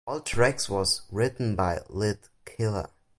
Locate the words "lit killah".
1.87-2.89